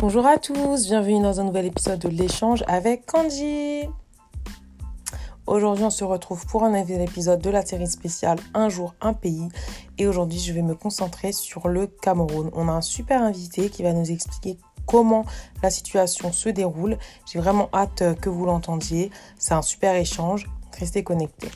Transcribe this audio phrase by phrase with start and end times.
[0.00, 3.82] Bonjour à tous, bienvenue dans un nouvel épisode de l'échange avec Kanji.
[5.46, 9.12] Aujourd'hui, on se retrouve pour un nouvel épisode de la série spéciale Un jour, un
[9.12, 9.46] pays.
[9.98, 12.48] Et aujourd'hui, je vais me concentrer sur le Cameroun.
[12.54, 15.26] On a un super invité qui va nous expliquer comment
[15.62, 16.96] la situation se déroule.
[17.30, 19.10] J'ai vraiment hâte que vous l'entendiez.
[19.38, 20.48] C'est un super échange.
[20.78, 21.50] Restez connectés.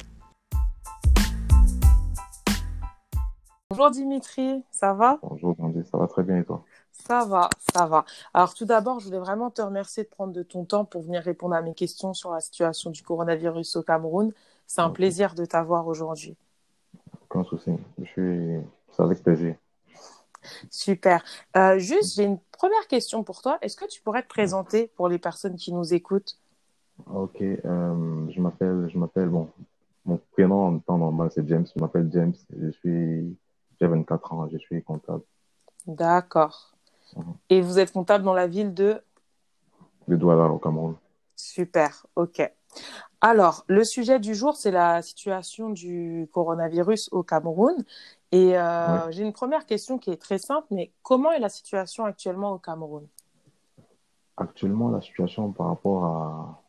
[3.70, 5.18] Bonjour Dimitri, ça va?
[5.22, 6.62] Bonjour Candy, ça va très bien et toi?
[7.06, 8.04] Ça va, ça va.
[8.32, 11.22] Alors tout d'abord, je voulais vraiment te remercier de prendre de ton temps pour venir
[11.22, 14.32] répondre à mes questions sur la situation du coronavirus au Cameroun.
[14.66, 16.36] C'est un plaisir de t'avoir aujourd'hui.
[17.28, 18.60] Aucun souci, je suis...
[18.90, 19.56] c'est avec plaisir.
[20.70, 21.22] Super.
[21.56, 23.58] Euh, juste, j'ai une première question pour toi.
[23.60, 26.38] Est-ce que tu pourrais te présenter pour les personnes qui nous écoutent?
[27.12, 29.50] Ok, euh, je m'appelle, je m'appelle, bon,
[30.04, 33.36] mon prénom en temps normal c'est James, je m'appelle James, je suis,
[33.80, 35.24] j'ai 24 ans, je suis comptable
[35.86, 36.73] D'accord.
[37.16, 37.34] Mhm.
[37.50, 39.00] Et vous êtes comptable dans la ville de
[40.08, 40.96] de Douala au Cameroun.
[41.36, 42.50] Super, ok.
[43.20, 47.84] Alors, le sujet du jour, c'est la situation du coronavirus au Cameroun.
[48.32, 52.04] Et euh, j'ai une première question qui est très simple, mais comment est la situation
[52.04, 53.06] actuellement au Cameroun?
[54.36, 56.62] Actuellement, la situation par rapport à,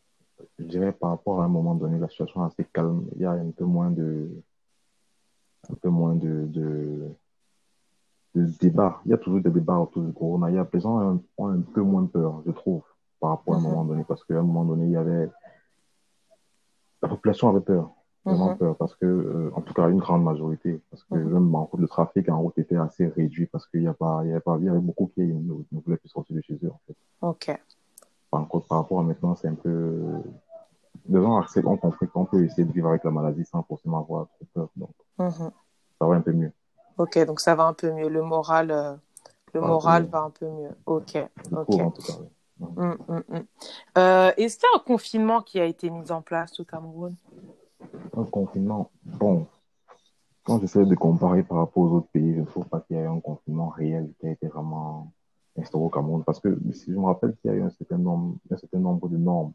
[0.59, 3.25] je dirais par rapport à un moment donné, la situation est assez calme, il y
[3.25, 4.29] a un peu moins de,
[5.69, 7.09] un peu moins de, de,
[8.35, 8.99] de débats.
[9.05, 10.49] Il y a toujours des débats autour du corona.
[10.49, 12.83] Il y a, ont ont un peu moins peur, je trouve,
[13.19, 13.67] par rapport à un Mhm.
[13.69, 15.29] moment donné, parce qu'à un moment donné, il y avait,
[17.01, 17.91] la population avait peur,
[18.25, 18.57] vraiment Mhm.
[18.57, 21.33] peur, parce que, euh, en tout cas, une grande majorité, parce que Mhm.
[21.33, 24.21] même en route, le trafic en route était assez réduit, parce qu'il y a pas,
[24.23, 26.41] il y avait pas, il y avait beaucoup qui ne, ne voulaient plus sortir de
[26.41, 26.95] chez eux, en fait.
[27.21, 27.61] Ok,
[28.31, 30.21] Par contre, par rapport à maintenant, c'est un peu,
[31.07, 33.99] les gens acceptent, ont compris qu'on peut essayer de vivre avec la maladie sans forcément
[33.99, 34.89] avoir trop peur, donc
[35.99, 36.51] ça va un peu mieux.
[36.97, 38.09] Ok, donc ça va un peu mieux.
[38.09, 38.93] Le moral, euh,
[39.53, 40.09] le Ça va un peu moral mieux.
[40.09, 40.71] va un peu mieux.
[40.85, 41.17] Ok,
[41.51, 41.65] ok.
[41.67, 42.13] trouve, en tout cas.
[42.19, 42.27] oui.
[42.77, 43.43] Hum, hum, hum.
[43.97, 47.15] Euh, Est-ce qu'il y a un confinement qui a été mis en place au Cameroun?
[48.17, 49.45] Un confinement, bon,
[50.45, 52.99] quand j'essaie de comparer par rapport aux autres pays, je ne trouve pas qu'il y
[52.99, 55.11] ait un confinement réel qui a été vraiment
[55.57, 56.23] instauré au Cameroun.
[56.23, 58.79] Parce que si je me rappelle qu'il y a eu un certain nombre, un certain
[58.79, 59.51] nombre de normes,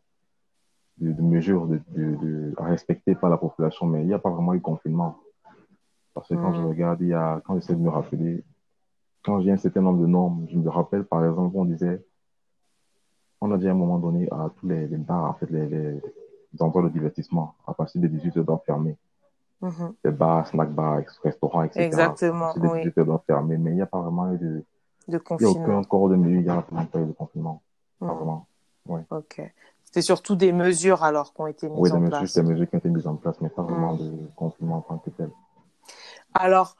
[0.98, 4.18] de, de mesures de, de- de- à respecter par la population, mais il n'y a
[4.18, 5.16] pas vraiment eu confinement.
[6.14, 6.66] Parce que quand je Hmm.
[6.68, 8.44] regarde, il y a, quand j'essaie de me rappeler,
[9.24, 12.04] quand j'ai un certain nombre de normes, je me rappelle par exemple qu'on disait,
[13.40, 15.66] on a dit à un moment donné à tous les, les bars, en fait, les,
[15.66, 15.92] les,
[16.52, 18.96] les endroits de divertissement, à partir de 18 heures doivent fermer.
[19.62, 19.94] Mhm.
[20.04, 21.84] les bars, snack bars, restaurants, etc.
[21.84, 22.78] Exactement, C'est des oui.
[22.80, 24.64] 18 heures doivent fermer, mais il n'y a pas vraiment eu de, De
[25.08, 25.80] il n'y a confinement.
[25.80, 27.62] aucun corps de mesure, il n'y a vraiment pas eu de confinement.
[28.00, 28.16] Pas Hmm.
[28.16, 28.46] vraiment.
[29.10, 29.42] Ok.
[29.84, 32.34] C'était surtout des mesures alors qui ont été mises Oui, des en mesures, place.
[32.34, 33.98] des mesures qui ont été mises en place, mais pas vraiment Hmm.
[33.98, 35.30] de confinement en tant que tel.
[36.34, 36.76] Alors,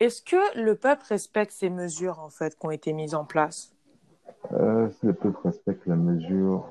[0.00, 3.72] est-ce que le peuple respecte ces mesures en fait qui ont été mises en place?
[4.52, 6.66] Euh, si le peuple respecte les mesures,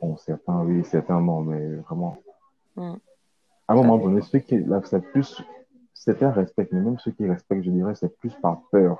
[0.00, 2.18] bon, certains oui, certains non, mais vraiment.
[2.76, 2.94] Hmm.
[3.68, 5.42] À un moment donné, ceux qui, là, c'est plus,
[5.94, 8.98] certains respectent, mais même ceux qui respectent, je dirais, c'est plus par peur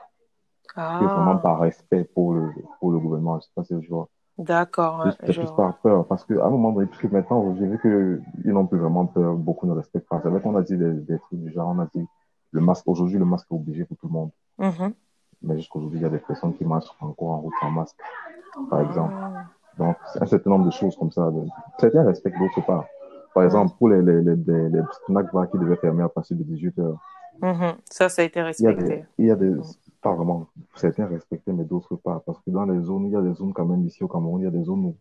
[0.75, 3.39] que vraiment Ah, par respect pour le, pour le gouvernement.
[3.41, 4.09] Je sais pas si je vois.
[4.41, 5.57] D'accord, C'est vois.
[5.57, 9.07] par peur, parce qu'à un moment donné, puisque maintenant, j'ai vu qu'ils n'ont plus vraiment
[9.07, 10.21] peur, beaucoup ne respectent pas.
[10.23, 12.07] C'est vrai qu'on a dit des, des trucs du genre, on a dit
[12.53, 14.31] le masque, aujourd'hui, le masque est obligé pour tout le monde.
[14.59, 14.93] Mhm.
[15.43, 17.97] Mais jusqu'aujourd'hui, il y a des personnes qui marchent encore en route sans masque,
[18.69, 19.15] par exemple.
[19.17, 19.45] Ah,
[19.79, 21.31] Donc, un certain nombre de choses comme ça.
[21.79, 22.87] Certains respectent, d'autres pas.
[23.35, 23.47] Par Mm.
[23.47, 26.43] exemple, pour les, les, les, les, les snack bars qui devaient fermer à partir de
[26.43, 26.99] 18 heures,
[27.41, 27.73] mhm.
[27.89, 29.05] Ça, ça a été il y a des, respecté.
[29.19, 29.55] il y a des,
[30.03, 30.47] pas vraiment,
[30.77, 32.23] certains respectés, mais d'autres pas.
[32.25, 34.41] Parce que dans les zones, il y a des zones quand même ici au Cameroun,
[34.41, 34.97] il y a des zones où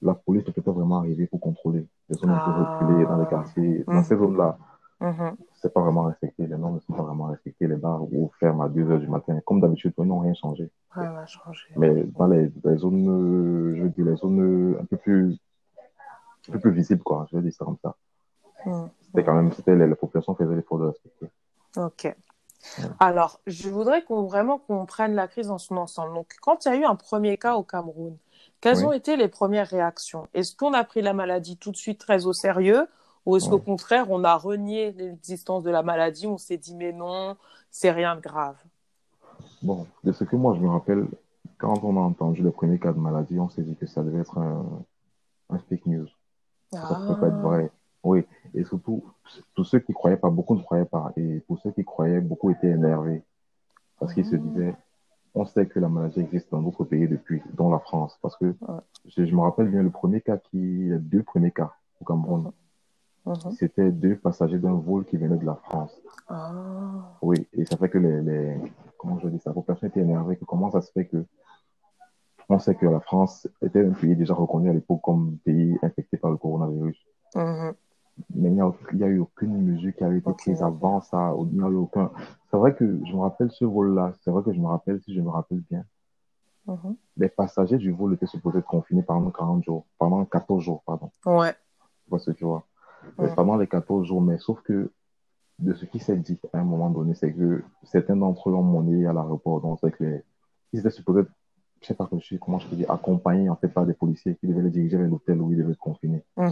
[0.00, 1.86] la police ne peut pas vraiment arriver pour contrôler.
[2.08, 2.78] Des zones un peu Ah.
[2.78, 3.84] reculées dans les quartiers.
[3.86, 4.04] Dans Mhm.
[4.04, 4.58] ces zones-là,
[5.00, 5.36] Mhm.
[5.54, 6.46] c'est pas vraiment respecté.
[6.46, 7.66] Les normes ne sont pas vraiment respectées.
[7.66, 9.38] Les bars ou ferment à 2 heures du matin.
[9.46, 10.64] Comme d'habitude, ils n'ont rien changé.
[10.96, 11.66] Ouais, on a changé.
[11.76, 15.38] Mais dans les, les zones, euh, je veux dire, les zones euh, un peu plus,
[16.48, 17.26] un peu plus visibles, quoi.
[17.30, 17.94] Je veux dire ça comme ça.
[18.64, 18.86] Hmm.
[19.02, 21.30] C'était quand même, c'était, les, la population faisait l'effort de respecter.
[21.76, 22.16] Ok.
[23.00, 26.14] Alors, je voudrais qu'on vraiment qu'on prenne la crise dans son ensemble.
[26.14, 28.16] Donc, quand il y a eu un premier cas au Cameroun,
[28.60, 28.84] quelles Oui.
[28.84, 30.28] ont été les premières réactions?
[30.34, 32.86] Est-ce qu'on a pris la maladie tout de suite très au sérieux?
[33.26, 33.50] Ou est-ce Oui.
[33.50, 37.36] qu'au contraire, on a renié l'existence de la maladie On s'est dit, mais non,
[37.70, 38.56] c'est rien de grave?
[39.62, 41.06] Bon, de ce que moi je me rappelle,
[41.58, 44.20] quand on a entendu le premier cas de maladie, on s'est dit que ça devait
[44.20, 44.64] être un,
[45.50, 46.08] un fake news.
[46.72, 47.70] Ça ne peut pas être Ah, vrai.
[48.04, 49.04] Oui, et surtout,
[49.54, 51.12] tous ceux qui croyaient pas, beaucoup ne croyaient pas.
[51.16, 53.22] Et pour ceux qui croyaient, beaucoup étaient énervés.
[53.98, 54.74] Parce qu'ils se disaient,
[55.34, 58.18] on sait que la maladie existe dans d'autres pays depuis, dont la France.
[58.20, 58.54] Parce que
[59.06, 62.50] je, je me rappelle bien le premier cas qui, les deux premiers cas au Cameroun,
[63.24, 63.52] mhm.
[63.52, 65.96] c'était deux passagers d'un vol qui venaient de la France.
[66.28, 68.56] Ah, Oui, et ça fait que les, les
[68.98, 71.24] comment je dis ça, la population était énervée, que comment ça se fait que
[72.48, 76.16] on sait que la France était un pays déjà reconnu à l'époque comme pays infecté
[76.16, 76.98] par le coronavirus.
[77.34, 77.74] Mhm.
[78.34, 81.34] Mais il n'y a, a eu aucune mesure qui avait été prise avant ça.
[81.50, 82.10] Il n'y a eu aucun.
[82.50, 84.12] C'est vrai que je me rappelle ce vol-là.
[84.22, 85.84] C'est vrai que je me rappelle, si je me rappelle bien,
[86.66, 86.94] Mhm.
[87.16, 91.10] les passagers du vol étaient supposés être confinés pendant 40 jours, pendant 14 jours, pardon.
[91.26, 91.52] Ouais.
[92.04, 92.62] Tu vois ce que tu vois.
[93.34, 94.92] Pendant les 14 jours, mais sauf que
[95.58, 98.62] de ce qui s'est dit à un moment donné, c'est que certains d'entre eux ont
[98.62, 99.60] monnaie à l'aéroport.
[99.60, 100.22] Donc, c'est que les...
[100.72, 101.30] ils étaient supposés être,
[101.80, 102.08] je sais pas
[102.40, 105.08] comment je peux dire, accompagnés en fait par des policiers qui devaient les diriger vers
[105.08, 106.22] l'hôtel où ils devaient être confinés.
[106.36, 106.50] Mais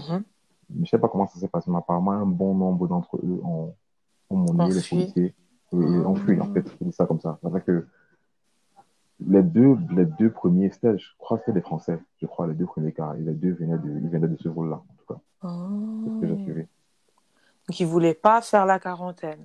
[0.82, 3.74] je sais pas comment ça s'est passé, mais apparemment, un bon nombre d'entre eux ont,
[4.30, 5.34] ont monnayé les policiers.
[5.72, 6.52] Ils ont fui, en Ah.
[6.54, 6.68] fait.
[6.80, 7.38] Je dis ça comme ça.
[7.42, 7.86] C'est vrai que
[9.20, 12.66] les deux, les deux premiers je crois que c'était des Français, je crois, les deux
[12.66, 15.20] premiers cas, et les deux venaient de, ils venaient de ce vol-là, en tout cas.
[16.04, 16.42] C'est ce que j'ai Ah.
[16.44, 16.60] suivi.
[17.68, 19.40] Donc, ils voulaient pas faire la quarantaine.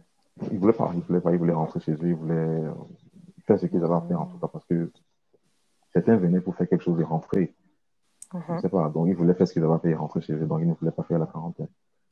[0.51, 2.71] Ils voulaient pas, ils voulaient pas, ils voulaient rentrer chez eux, ils voulaient euh,
[3.45, 4.91] faire ce qu'ils avaient à faire, en tout cas, parce que
[5.93, 7.53] certains venaient pour faire quelque chose et rentrer.
[8.47, 8.59] Je Mhm.
[8.59, 8.89] sais pas.
[8.89, 10.67] Donc, ils voulaient faire ce qu'ils avaient à faire et rentrer chez eux, donc ils
[10.67, 11.67] ne voulaient pas faire la quarantaine.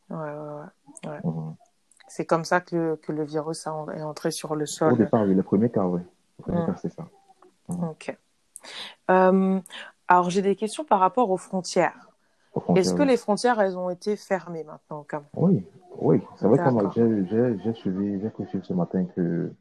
[0.10, 1.20] Ouais, ouais, ouais.
[1.24, 1.56] Mhm.
[2.08, 4.98] C'est comme ça que le, que le virus a- est entré sur le Au sol.
[4.98, 6.02] départ, oui, les premiers cas, oui.
[6.40, 6.66] Les premiers Mhm.
[6.68, 7.06] cas, c'est ça.
[7.70, 8.18] Ok.
[9.10, 9.60] Euh,
[10.08, 12.10] alors, j'ai des questions par rapport aux frontières.
[12.76, 13.08] Est-ce que oui.
[13.08, 15.66] les frontières, elles ont été fermées maintenant au Cameroun Oui,
[16.00, 16.22] oui.
[16.36, 17.26] C'est vrai que
[17.62, 19.52] j'ai suivi, j'ai ce matin que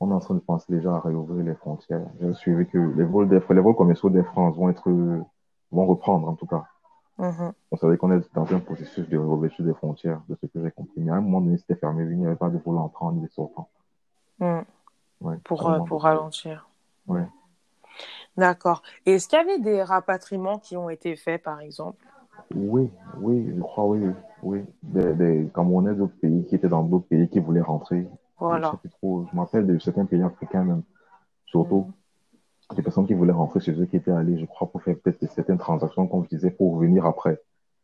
[0.00, 2.06] on est en train de penser déjà à réouvrir les frontières.
[2.20, 4.90] J'ai suivi que les vols des, les vols commerciaux d'Air France vont être,
[5.70, 6.64] vont reprendre, en tout cas.
[7.18, 7.52] Mhm.
[7.70, 10.70] On savait qu'on est dans un processus de réouverture des frontières, de ce que j'ai
[10.70, 11.00] compris.
[11.00, 13.22] Mais à un moment donné, c'était fermé, il n'y avait pas de vol entrant ni
[13.22, 13.68] de sortant.
[14.40, 16.68] Ouais, Pour, euh, pour ralentir.
[18.36, 18.82] D'accord.
[19.06, 22.04] Et est-ce qu'il y avait des rapatriements qui ont été faits, par exemple?
[22.54, 24.10] Oui, oui, je crois, oui,
[24.42, 24.64] oui.
[24.82, 28.06] Des, des Camerounais d'autres pays qui étaient dans d'autres pays qui voulaient rentrer.
[28.38, 28.72] Voilà.
[28.82, 30.82] Je me rappelle de certains pays africains même.
[31.46, 31.92] Surtout
[32.74, 35.30] des personnes qui voulaient rentrer chez eux, qui étaient allées, je crois, pour faire peut-être
[35.30, 37.40] certaines transactions, comme je disais, pour revenir après.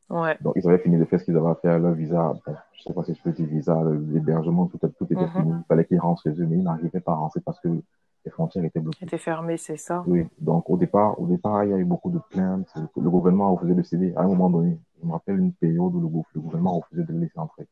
[0.09, 0.37] Ouais.
[0.41, 2.83] Donc, ils avaient fini de faire ce qu'ils avaient à faire, leur visa, bon, je
[2.83, 3.81] sais pas si je peux dire visa,
[4.13, 5.29] l'hébergement, tout, tout était Mhm.
[5.31, 5.51] fini.
[5.59, 8.31] Il fallait qu'ils rentrent chez eux, mais ils n'arrivaient pas à rentrer parce que les
[8.31, 9.05] frontières étaient bloquées.
[9.05, 12.11] Était fermé, c'est ça Oui, donc au départ, au départ, il y a eu beaucoup
[12.11, 12.73] de plaintes.
[12.97, 14.13] Le gouvernement refusait de céder.
[14.17, 17.05] À un moment donné, je me rappelle une période où le, gou- le gouvernement refusait
[17.05, 17.67] de les laisser entrer,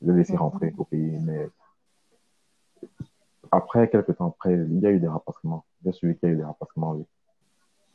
[0.00, 0.38] de les laisser Mhm.
[0.38, 1.18] rentrer au pays.
[1.24, 1.48] Mais
[3.52, 5.64] après, quelques temps après, il y a eu des rapatriements.
[5.84, 7.04] J'ai suivi qu'il y a eu des rapatriements, oui.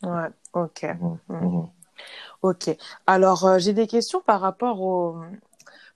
[0.03, 0.29] Ouais.
[0.53, 0.83] Ok.
[0.83, 1.47] Mhm, Mhm.
[1.47, 1.67] mhm.
[2.43, 2.77] Ok.
[3.07, 5.17] Alors, euh, j'ai des questions par rapport au,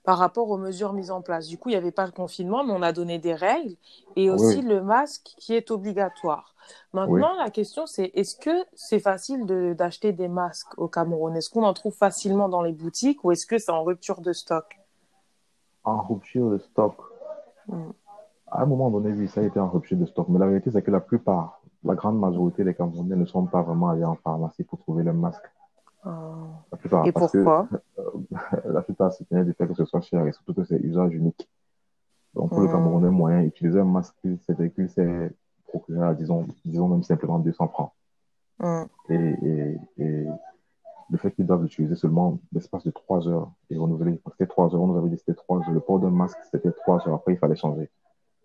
[0.02, 1.46] par rapport aux mesures mises en place.
[1.46, 3.76] Du coup, il n'y avait pas le confinement, mais on a donné des règles
[4.16, 4.62] et aussi Oui.
[4.62, 6.54] le masque qui est obligatoire.
[6.92, 11.36] Maintenant, la question, c'est est-ce que c'est facile de- d'acheter des masques au Cameroun?
[11.36, 14.32] Est-ce qu'on en trouve facilement dans les boutiques ou est-ce que c'est en rupture de
[14.32, 14.64] stock?
[15.84, 16.96] En rupture de stock.
[17.68, 17.92] Mhm.
[18.54, 20.28] À un moment donné, oui, ça a été en rupture de stock.
[20.28, 23.62] Mais la vérité, c'est que la plupart, la grande majorité des Camerounais ne sont pas
[23.62, 25.42] vraiment allés en pharmacie pour trouver le masque.
[26.06, 26.10] Euh,
[26.70, 27.66] La plupart, Et que pourquoi?
[28.66, 31.48] la plupart se du fait que ce soit cher et surtout que c'est usage unique.
[32.34, 32.72] Donc, pour le Mhm.
[32.72, 34.16] Camerounais moyen, utiliser un masque,
[34.46, 35.32] c'était que c'est
[35.68, 37.92] procurer à, disons, disons même simplement 200 francs.
[38.58, 38.88] Mhm.
[39.08, 40.26] Et, et, et
[41.10, 44.74] le fait qu'ils doivent l'utiliser seulement l'espace de 3 heures et renouveler, parce que 3
[44.74, 45.70] heures, on nous avait dit que c'était 3 heures.
[45.72, 47.14] Le port d'un masque, c'était 3 heures.
[47.14, 47.90] Après, il fallait changer.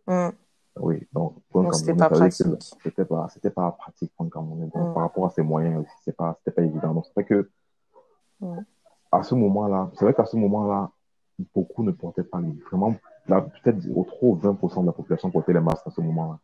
[0.08, 0.32] Mhm.
[0.80, 2.46] Oui, donc Donc, c'était pas pratique.
[2.84, 4.12] c'était pas, c'était pas pratique.
[4.20, 4.94] Donc, Mm.
[4.94, 6.94] par rapport à ses moyens aussi, c'est pas, c'était pas évident.
[6.94, 7.50] Donc, c'est vrai que,
[8.42, 8.60] Mm.
[9.12, 10.92] à ce moment-là, c'est vrai qu'à ce moment-là,
[11.56, 12.94] beaucoup ne portaient pas les, vraiment,
[13.28, 16.38] peut-être au trop 20% de la population portait les masques à ce moment-là.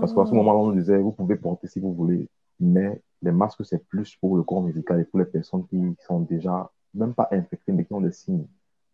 [0.00, 0.34] Parce qu'à ce Ah.
[0.34, 2.28] moment-là, on nous disait, vous pouvez porter si vous voulez,
[2.58, 6.20] mais les masques, c'est plus pour le corps médical et pour les personnes qui sont
[6.20, 8.46] déjà, même pas infectées, mais qui ont des signes,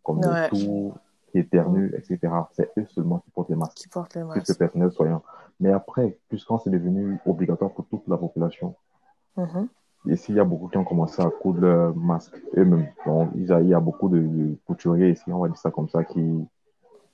[0.03, 0.51] comme Ouais.
[0.51, 0.93] des toux,
[1.39, 2.19] éternuent, etc.
[2.53, 5.23] C'est eux seulement qui portent les masques Qui porte les plus le masques personnel soignant.
[5.61, 8.75] Mais après, plus quand c'est devenu obligatoire pour toute la population,
[9.37, 9.69] Mhm.
[10.07, 12.89] ici, il y a beaucoup qui ont commencé à coudre leurs masques eux-mêmes.
[13.07, 15.57] Donc, il y a, il y a beaucoup de, de couturiers ici, on va dire
[15.57, 16.47] ça comme ça, qui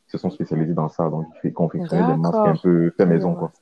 [0.07, 1.09] se sont spécialisés dans ça.
[1.09, 3.53] Donc, ils confectionnaient des masques un peu fait maison, quoi.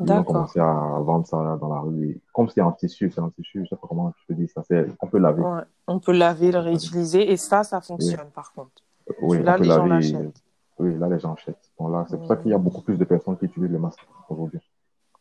[0.00, 2.10] Ils ont commencé à vendre ça là, dans la rue.
[2.10, 4.48] Et comme c'est en tissu, c'est en tissu, je sais pas comment je peux dire
[4.54, 4.62] ça,
[5.02, 5.42] on peut laver.
[5.42, 5.62] Ouais.
[5.88, 8.84] On peut laver, le réutiliser et ça, ça fonctionne par contre.
[9.20, 10.42] Oui, peut les gens l'achètent.
[10.78, 11.70] Oui, là, les gens achètent.
[11.78, 13.78] Donc là, c'est pour ça qu'il y a beaucoup plus de personnes qui utilisent les
[13.78, 14.60] masques aujourd'hui.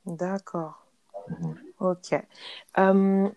[0.05, 0.85] D'accord.
[1.29, 1.55] Mhm.
[1.79, 2.13] Ok.
[2.77, 3.29] Euh,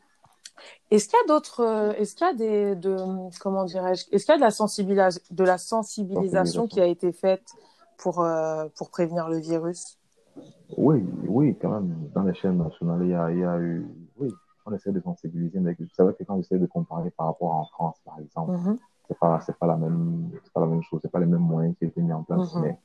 [0.91, 2.97] est-ce qu'il y a d'autres, euh, est-ce qu'il y a des, de,
[3.41, 7.13] comment dirais-je, est-ce qu'il y a de la sensibilisation, de la sensibilisation qui a été
[7.13, 7.55] faite
[7.97, 9.99] pour, euh, pour prévenir le virus?
[10.77, 13.87] Oui, oui, quand même, dans les chaînes nationales, il y a, il y a eu,
[14.19, 14.33] oui,
[14.67, 17.65] on essaie de sensibiliser, mais c'est vrai que quand j'essaie de comparer par rapport en
[17.67, 18.79] France, par exemple, Mhm.
[19.11, 21.41] C'est pas, c'est pas la même, c'est pas la même chose, c'est pas les mêmes
[21.41, 22.63] moyens qui ont été mis en place, Mhm.
[22.63, 22.79] mais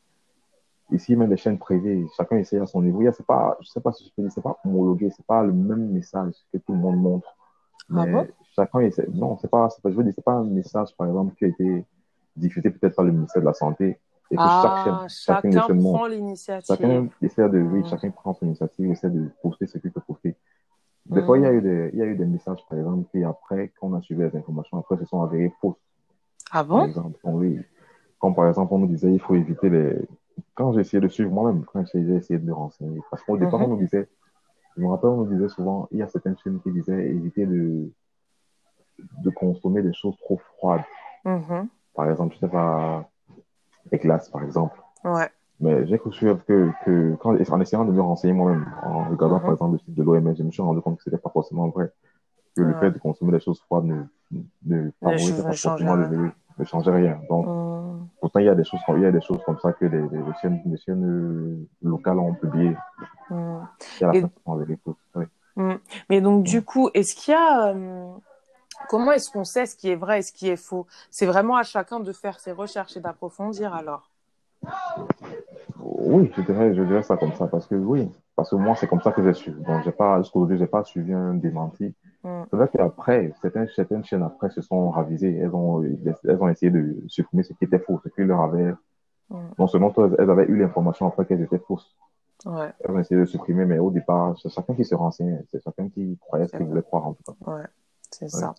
[0.91, 3.03] ici, même les chaînes privées, chacun essaie à son niveau.
[3.11, 5.53] C'est pas, je sais pas si je peux dire, c'est pas homologué, c'est pas le
[5.53, 7.27] même message que tout le monde montre.
[7.91, 9.07] Ah Mais bon chacun essaie.
[9.13, 11.47] Non, c'est pas, pas, je veux dire, c'est pas un message, par exemple, qui a
[11.49, 11.85] été
[12.35, 13.99] diffusé peut-être par le ministère de la Santé
[14.31, 16.75] et que chaque chaîne, Ah, chacune des chacun chaînes prend l'initiative.
[16.75, 17.85] Chacun essaie de, oui, Mm.
[17.85, 20.35] chacun prend son initiative, essaie de poster ce qu'il peut poster.
[21.05, 23.07] Des fois, il y a eu des, il y a eu des messages, par exemple,
[23.11, 25.75] qui après, quand on a suivi les informations, après, se sont avérés fausses.
[26.57, 26.85] Ah Par bon?
[26.85, 27.59] exemple, on- oui.
[28.17, 30.07] Comme par exemple, on nous disait, il faut éviter les.
[30.53, 33.65] Quand essayé de suivre moi-même, quand j'ai essayé de me renseigner, parce qu'au départ, Mhm.
[33.65, 34.07] on nous disait,
[34.75, 37.45] je me rappelle, on nous disait souvent, il y a certaines chaînes qui disaient éviter
[37.45, 37.89] de,
[39.21, 40.83] de consommer des choses trop froides.
[41.25, 41.67] Mhm.
[41.93, 43.09] Par exemple, je sais pas,
[43.91, 44.81] les glaces, par exemple.
[45.03, 45.29] Ouais.
[45.59, 49.41] Mais j'ai cru que, que quand, en essayant de me renseigner moi-même, en regardant Mhm.
[49.43, 51.67] par exemple le site de l'OMS, je me suis rendu compte que c'était pas forcément
[51.69, 51.91] vrai.
[52.55, 54.03] Que le fait de consommer des choses froides ne,
[54.65, 57.19] ne favorisait choses pas forcément le virus, ne changeait rien.
[57.29, 58.07] Donc, Mm.
[58.21, 59.85] pourtant, il y a des choses, comme- il y a des choses comme ça que
[59.85, 62.77] les, les, chaînes, les chaînes euh, locales ont publiées.
[63.29, 63.57] Mm.
[64.13, 64.23] Et.
[65.15, 65.25] Oui.
[65.55, 65.73] Mm.
[66.09, 67.69] Mais donc, du coup, est-ce qu'il y a.
[67.69, 68.11] euh,
[68.89, 70.85] Comment est-ce qu'on sait ce qui est vrai et ce qui est faux?
[71.09, 74.11] C'est vraiment à chacun de faire ses recherches et d'approfondir alors.
[75.79, 78.87] Oui, je dirais, je dirais ça comme ça, parce que oui, parce que moi, c'est
[78.87, 79.61] comme ça que j'ai suivi.
[79.63, 81.95] Donc, j'ai pas, jusqu'aujourd'hui, j'ai pas suivi un démenti.
[82.25, 82.43] Mm.
[82.49, 85.37] C'est vrai qu'après, certaines, certaines chaînes après se sont ravisées.
[85.37, 88.73] Elles ont, elles ont essayé de supprimer ce qui était faux, ce qui leur avait,
[89.29, 89.37] Mm.
[89.57, 91.95] non seulement elles elles avaient eu l'information après qu'elles étaient fausses.
[92.45, 95.43] Ouais, Elles ont essayé de supprimer, mais au départ, c'est chacun qui se renseignait.
[95.49, 97.51] C'est chacun qui croyait ce qu'il voulait croire, en tout cas.
[97.51, 97.63] ouais,
[98.11, 98.29] c'est Ouais.
[98.41, 98.53] ça.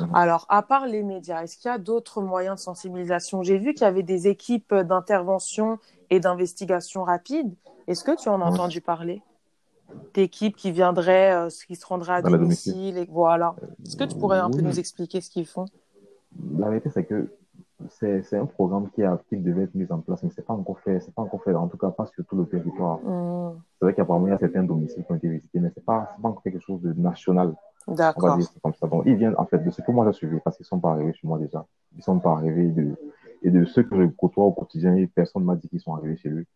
[0.00, 0.14] Mhm.
[0.14, 3.42] Alors, à part les médias, est-ce qu'il y a d'autres moyens de sensibilisation?
[3.42, 7.52] J'ai vu qu'il y avait des équipes d'intervention et d'investigation rapide.
[7.86, 9.20] Est-ce que tu en as entendu parler?
[10.14, 13.54] D'équipes qui viendraient, euh, qui se rendraient à domicile et voilà.
[13.84, 15.66] Est-ce que tu pourrais un peu nous expliquer ce qu'ils font?
[16.58, 17.30] La vérité, c'est que
[17.90, 20.80] c'est, un programme qui, a, qui devait être mis en place, mais c'est pas encore
[20.80, 22.98] fait, c'est pas encore fait, en tout cas pas sur tout le territoire.
[22.98, 23.60] Mm.
[23.78, 26.12] C'est vrai qu'apparemment, il y a certains domiciles qui ont été visités, mais c'est pas,
[26.14, 27.54] c'est pas encore quelque chose de national.
[27.86, 28.38] On va D'accord.
[28.62, 28.86] comme ça.
[28.86, 30.90] Donc, ils viennent, en fait, de ce que moi j'ai suivi, parce qu'ils sont pas
[30.90, 31.64] arrivés chez moi déjà.
[31.96, 32.96] Ils sont pas arrivés de,
[33.42, 36.28] et de ceux que je côtoie au quotidien, personne m'a dit qu'ils sont arrivés chez
[36.28, 36.46] lui.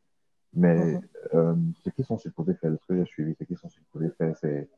[0.54, 1.00] Mais, Mhm.
[1.34, 4.36] euh, ce qu'ils sont supposés faire, ce que j'ai suivi, ce qu'ils sont supposés faire,
[4.36, 4.68] c'est,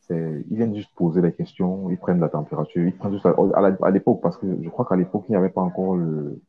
[0.00, 3.76] c'est, ils viennent juste poser les questions, ils prennent la température, ils prennent juste, la-
[3.82, 6.40] à l'époque, parce que je crois qu'à l'époque, il n'y avait pas encore le,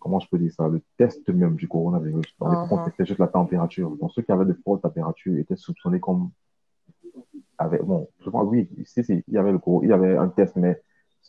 [0.00, 2.34] comment je peux dire ça, le test même du coronavirus.
[2.40, 2.84] Dans l'époque, on Mhm.
[2.86, 3.90] testait juste la température.
[3.96, 6.30] Donc, ceux qui avaient de fortes températures étaient soupçonnés comme,
[7.56, 10.28] avec, bon, je crois, oui, si, si, il y avait le il y avait un
[10.28, 10.80] test, mais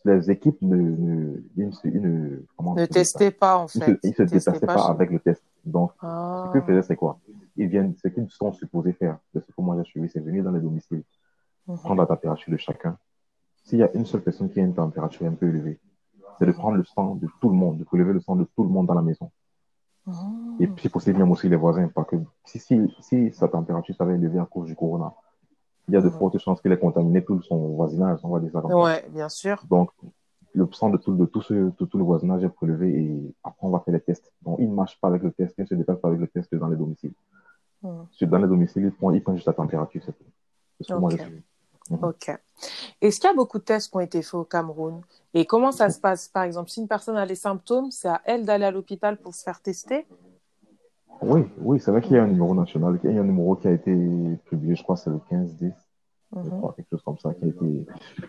[0.05, 3.77] les équipes ne, ne, ils ne, ils ne- comment Ne testez pas, en Ils se,
[3.79, 3.99] fait.
[4.03, 5.43] ils se Testez déplaçaient pas avec le test.
[5.65, 5.91] Donc.
[6.01, 6.43] Ah.
[6.45, 7.19] ce qu'ils faisaient, c'est quoi?
[7.57, 10.43] Ils viennent, ce qu'ils sont supposés faire, de ce que moi j'ai suivi, c'est venir
[10.43, 11.03] dans les domiciles,
[11.67, 11.77] Mhm.
[11.77, 12.97] prendre la température de chacun.
[13.65, 15.79] S'il y a une seule personne qui a une température un peu élevée,
[16.37, 18.63] c'est de prendre le sang de tout le monde, de prélever le sang de tout
[18.63, 19.29] le monde dans la maison.
[20.07, 20.55] Mhm.
[20.61, 24.15] Et puis, possible, même aussi les voisins, parce que si, si, si sa température s'avait
[24.15, 25.13] élevée à cause du corona,
[25.87, 26.13] il y a de Mhm.
[26.17, 28.77] fortes chances qu'il ait contaminé tout son voisinage, on va dire ça comme ça.
[28.77, 29.61] Ouais, bien sûr.
[29.69, 29.91] Donc,
[30.53, 33.67] le sang de tout, de tout, ce, de tout le voisinage est prélevé et après,
[33.67, 34.31] on va faire les tests.
[34.41, 36.27] Donc, il ne marche pas avec le test, il ne se déplace pas avec le
[36.27, 37.13] test dans les domiciles.
[38.11, 40.25] Sur- Dans les domiciles, il prend, il prend juste la température, c'est tout.
[40.77, 41.11] C'est ce que moi
[42.01, 42.29] Ok.
[43.01, 45.01] Est-ce qu'il y a beaucoup de tests qui ont été faits au Cameroun?
[45.33, 46.27] Et comment ça se passe?
[46.27, 49.33] Par exemple, si une personne a les symptômes, c'est à elle d'aller à l'hôpital pour
[49.33, 50.05] se faire tester?
[51.21, 53.55] Oui, oui, c'est vrai qu'il y a un numéro national, il y a un numéro
[53.55, 53.91] qui a été
[54.45, 55.73] publié, je crois c'est le 15-10,
[56.35, 56.57] je Mhm.
[56.59, 57.85] crois, quelque chose comme ça, qui été...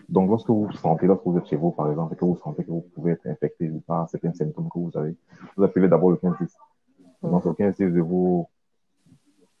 [0.09, 2.63] Donc, lorsque vous sentez, lorsque vous êtes chez vous, par exemple, et que vous sentez
[2.63, 5.15] que vous pouvez être infecté par certains symptômes que vous avez,
[5.55, 6.49] vous appelez d'abord le 15-10.
[7.23, 8.47] Donc, le 15-10 de vous...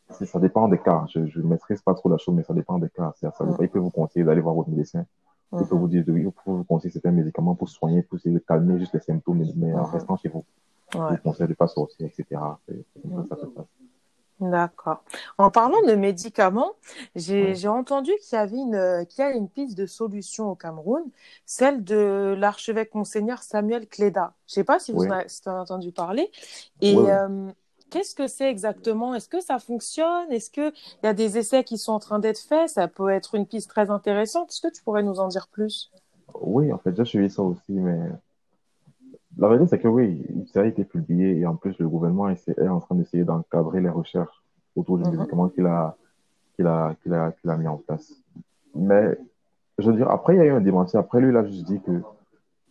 [0.09, 1.05] Ça dépend des cas.
[1.07, 3.13] Je ne maîtrise pas trop la chose, mais ça dépend des cas.
[3.15, 3.61] C'est- Ça, dépend.
[3.63, 5.05] Il peut vous conseiller d'aller voir votre médecin.
[5.53, 5.81] Il peut Mhm.
[5.81, 8.77] vous dire, de- il peut vous conseiller certains médicaments pour soigner, pour essayer de calmer
[8.79, 9.91] juste les symptômes, mais- en Mhm.
[9.93, 10.43] restant chez vous.
[10.93, 11.11] Il Ouais.
[11.11, 12.25] vous conseille de ne pas sortir, etc.
[12.67, 13.65] C'est comme ça que ça se passe.
[14.41, 15.03] D'accord.
[15.37, 16.71] En parlant de médicaments,
[17.15, 21.03] j'ai entendu qu'il y avait une, qu'il y a une piste de solution au Cameroun,
[21.45, 24.33] celle de l'archevêque Monseigneur Samuel Cléda.
[24.47, 25.07] Je sais pas si vous Oui.
[25.07, 26.31] en avez, si en entendu parler.
[26.81, 27.51] Et Oui, euh,
[27.91, 29.13] qu'est-ce que c'est exactement?
[29.13, 30.31] Est-ce que ça fonctionne?
[30.31, 32.69] Est-ce qu'il y a des essais qui sont en train d'être faits?
[32.69, 34.49] Ça peut être une piste très intéressante.
[34.51, 35.91] Est-ce que tu pourrais nous en dire plus?
[36.41, 37.97] Oui, en fait, j'ai suivi ça aussi, mais
[39.37, 42.59] la vérité, c'est que oui, ça a été publié et en plus, le gouvernement est
[42.67, 44.41] en train d'essayer d'encadrer les recherches
[44.75, 45.11] autour du Mhm.
[45.17, 45.95] médicament qu'il a,
[46.55, 48.13] qu'il a, qu'il a, qu'il a mis en place.
[48.75, 49.17] Mais,
[49.77, 50.97] je veux dire, après, il y a eu un démenti.
[50.97, 52.01] Après, lui, il a juste dit que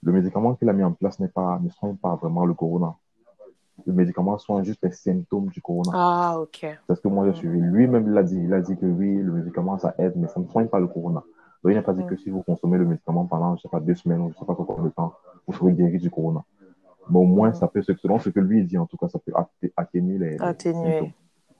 [0.03, 2.95] le médicament qu'il a mis en place n'est pas, ne soigne pas vraiment le corona.
[3.87, 5.91] Le médicament soigne juste les symptômes du corona.
[5.95, 6.67] Ah, ok.
[6.87, 7.59] C'est ce que moi j'ai suivi.
[7.61, 8.39] Lui-même il l'a dit.
[8.39, 10.87] Il a dit que oui, le médicament ça aide, mais ça ne soigne pas le
[10.87, 11.23] corona.
[11.63, 12.07] Donc il n'a pas dit Mm.
[12.07, 14.45] que si vous consommez le médicament pendant, je sais pas, deux semaines ou je sais
[14.45, 15.15] pas combien de temps,
[15.47, 16.45] vous serez guéri du corona.
[17.09, 19.33] Mais au moins, ça peut, selon ce que lui dit, en tout cas, ça peut
[19.77, 20.91] atténuer les, Atténuer.
[20.93, 21.13] symptômes.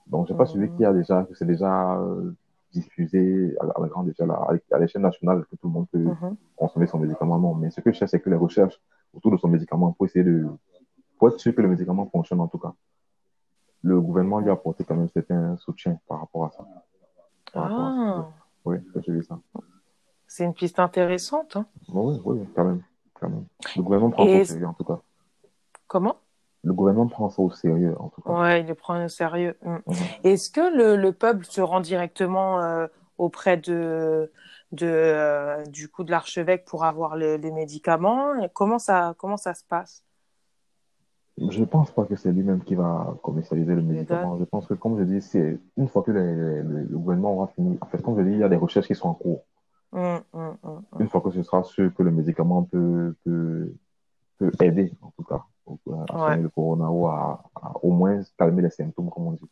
[0.07, 2.31] Donc, j'ai pas suivi qu'il y a déjà, que c'est déjà euh,
[2.71, 6.35] diffusé à, la grande échelle, à, l'échelle nationale, que tout le monde peut Mhm.
[6.55, 7.37] consommer son médicament.
[7.37, 8.79] Non, mais ce que je sais, c'est que les recherches
[9.13, 10.47] autour de son médicament pour essayer de,
[11.17, 12.73] pour être sûr que le médicament fonctionne en tout cas.
[13.83, 16.65] Le gouvernement lui a apporté quand même certain soutien par rapport à ça.
[17.53, 18.15] Par rapport à ça.
[18.17, 18.29] Ah,
[18.65, 19.39] Oui, j'ai vu ça.
[20.27, 21.57] c'est une piste intéressante.
[21.57, 21.65] hein.
[21.93, 22.81] Oui, oui, quand même,
[23.21, 24.99] Le gouvernement prend Et ça au sérieux en tout cas.
[25.87, 26.15] Comment?
[26.63, 28.31] Le gouvernement prend ça au sérieux en tout cas.
[28.31, 29.57] Ouais, il le prend au sérieux.
[29.63, 29.75] Mm.
[29.87, 29.95] Mhm.
[30.23, 32.87] Est-ce que le, le peuple se rend directement euh,
[33.17, 34.31] auprès de,
[34.71, 38.33] de, euh, du coup de l'archevêque pour avoir le- les médicaments?
[38.53, 40.03] Comment ça, comment ça se passe?
[41.49, 44.37] Je ne pense pas que c'est lui-même qui va commercialiser le médicament.
[44.37, 47.33] Je pense que, comme je dis, c'est une fois que les- les- le, le gouvernement
[47.35, 47.77] aura fini.
[47.81, 49.43] En fait, comme je dis, il y a des recherches qui sont en cours.
[49.93, 49.99] Mm,
[50.33, 51.01] mm, mm, mm.
[51.01, 53.73] Une fois que ce sera sûr que le médicament peut, peut,
[54.37, 55.43] peut aider, en tout cas,
[56.09, 56.37] à Ouais.
[56.37, 59.49] le corona ou à, à au moins calmer les symptômes, comme on dit.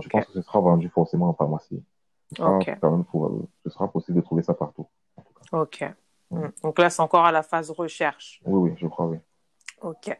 [0.00, 1.82] Je pense que ce sera vendu forcément en pharmacie.
[2.30, 2.78] Ce sera, Ok.
[2.80, 4.86] quand même, pour- ce sera possible de trouver ça partout.
[5.52, 5.84] ok.
[6.62, 8.40] Donc là, c'est encore à la phase recherche.
[8.44, 9.18] Oui, oui, je crois, oui.
[9.82, 10.18] Ok.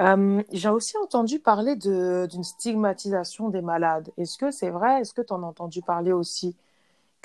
[0.00, 4.10] Euh, j'ai aussi entendu parler de, d'une stigmatisation des malades.
[4.16, 5.00] Est-ce que c'est vrai?
[5.00, 6.56] Est-ce que tu en as entendu parler aussi?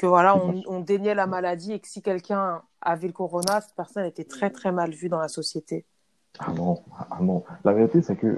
[0.03, 3.73] Que voilà, on, on déniait la maladie et que si quelqu'un avait le corona, cette
[3.73, 5.85] personne était très très mal vue dans la société.
[6.39, 7.45] Ah non, ah non.
[7.63, 8.37] La vérité, c'est que,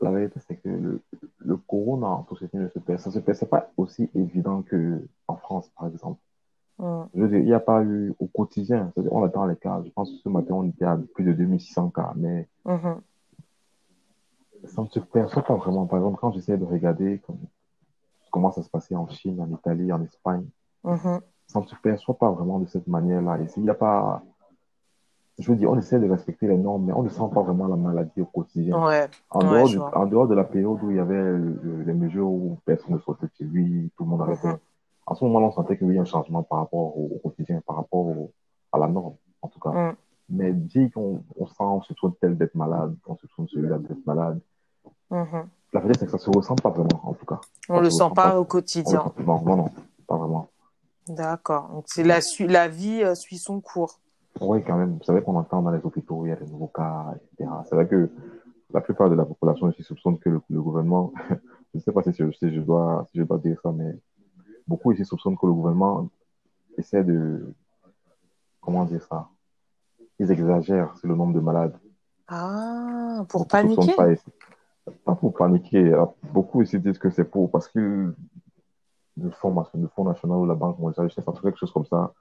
[0.00, 1.02] la vérité, c'est que le,
[1.38, 5.34] le corona en société ne se passe, ça se passe pas aussi évident que en
[5.34, 6.20] France, par exemple.
[6.78, 7.02] Mm.
[7.12, 9.82] Je veux dire, il n'y a pas eu au quotidien, on attend les cas.
[9.84, 12.46] Je pense que ce matin, on était à plus de 2600 cas, mais
[14.66, 15.86] ça ne se perçoit pas vraiment.
[15.86, 17.46] Par exemple, quand j'essaie de regarder comme-
[18.30, 20.46] comment ça se passait en Chine, en Italie, en Espagne,
[20.88, 21.20] Mhm.
[21.46, 23.38] ça ne se perçoit pas vraiment de cette manière-là.
[23.42, 24.22] Ici, il n'y a pas,
[25.38, 27.66] je veux dire, on essaie de respecter les normes, mais on ne sent pas vraiment
[27.66, 28.76] la maladie au quotidien.
[28.86, 29.98] Ouais, En, Ouais, dehors de, vois.
[29.98, 32.98] en dehors de la période où il y avait euh, les mesures où personne ne
[32.98, 34.40] sortait chez lui, tout le monde avait Mhm.
[34.42, 34.58] peur.
[35.06, 37.60] En ce moment-là, on sentait qu'il y a un changement par rapport au, au quotidien,
[37.66, 38.30] par rapport au-
[38.72, 39.70] à la norme, en tout cas.
[39.70, 39.94] Mm.
[40.30, 43.78] Mais dire qu'on on sent, on se trouve tel d'être malade, on se trouve celui-là
[43.78, 44.38] d'être malade,
[45.10, 45.46] Mhm.
[45.72, 47.40] la vérité, c'est que ça se ressent pas vraiment, en tout cas.
[47.70, 49.02] On Ça le se sent pas au quotidien.
[49.16, 49.68] sent- non, non, non,
[50.06, 50.48] pas vraiment.
[51.08, 51.68] D'accord.
[51.70, 54.00] Donc c'est la, su- la vie euh, suit son cours.
[54.40, 54.98] Oui, quand même.
[54.98, 57.50] Vous savez qu'on entend dans les hôpitaux, il y a des nouveaux cas, etc.
[57.68, 58.10] C'est vrai que
[58.72, 61.34] la plupart de la population ici soupçonne que le, le gouvernement, je
[61.74, 63.98] ne sais pas si je, si je dois, si je dois dire ça, mais
[64.66, 66.08] beaucoup ici soupçonnent que le gouvernement
[66.76, 67.52] essaie de,
[68.60, 69.28] comment dire ça,
[70.18, 71.76] ils exagèrent sur le nombre de malades.
[72.28, 73.94] Ah, pour paniquer?
[73.96, 74.08] Pas,
[75.04, 75.96] pas pour paniquer.
[76.32, 78.14] Beaucoup ici disent que c'est pour, parce que
[79.22, 81.86] le Fonds, le Fonds national ou la Banque mondiale, je sais pas, quelque chose comme
[81.86, 82.12] ça,